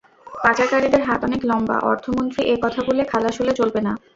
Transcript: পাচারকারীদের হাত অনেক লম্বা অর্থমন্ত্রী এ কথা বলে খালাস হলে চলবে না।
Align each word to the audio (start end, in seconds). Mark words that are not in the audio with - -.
পাচারকারীদের 0.43 1.01
হাত 1.03 1.19
অনেক 1.23 1.41
লম্বা 1.49 1.77
অর্থমন্ত্রী 1.89 2.41
এ 2.45 2.55
কথা 2.63 2.81
বলে 2.87 3.01
খালাস 3.11 3.35
হলে 3.41 3.53
চলবে 3.59 3.79
না। 3.81 3.93